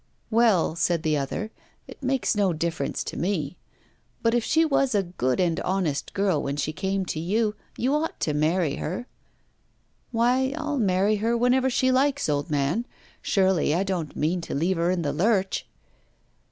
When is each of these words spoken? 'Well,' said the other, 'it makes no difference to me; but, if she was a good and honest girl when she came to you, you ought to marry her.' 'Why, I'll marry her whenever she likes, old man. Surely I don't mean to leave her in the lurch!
'Well,' 0.31 0.75
said 0.75 1.03
the 1.03 1.15
other, 1.15 1.51
'it 1.87 2.01
makes 2.01 2.35
no 2.35 2.53
difference 2.53 3.03
to 3.03 3.15
me; 3.17 3.55
but, 4.23 4.33
if 4.33 4.43
she 4.43 4.65
was 4.65 4.95
a 4.95 5.03
good 5.03 5.39
and 5.39 5.59
honest 5.59 6.15
girl 6.15 6.41
when 6.41 6.55
she 6.55 6.73
came 6.73 7.05
to 7.05 7.19
you, 7.19 7.53
you 7.77 7.93
ought 7.93 8.19
to 8.21 8.33
marry 8.33 8.77
her.' 8.77 9.05
'Why, 10.11 10.55
I'll 10.57 10.79
marry 10.79 11.17
her 11.17 11.37
whenever 11.37 11.69
she 11.69 11.91
likes, 11.91 12.27
old 12.29 12.49
man. 12.49 12.87
Surely 13.21 13.75
I 13.75 13.83
don't 13.83 14.15
mean 14.15 14.41
to 14.41 14.55
leave 14.55 14.77
her 14.77 14.89
in 14.89 15.03
the 15.03 15.13
lurch! 15.13 15.67